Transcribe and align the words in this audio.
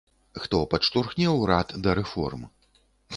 Хто 0.43 0.59
падштурхне 0.71 1.27
ўрад 1.41 1.75
да 1.83 1.95
рэформ. 1.99 2.49